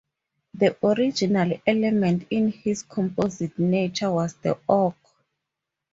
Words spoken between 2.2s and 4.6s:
in his composite nature was the